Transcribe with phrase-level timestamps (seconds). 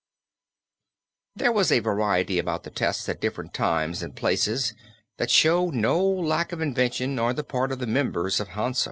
[1.35, 4.73] There was a variety about the tests at different times and places
[5.17, 8.79] that show no lack of invention on the part of the members of Hansa.